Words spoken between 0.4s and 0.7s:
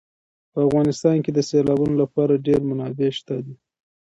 په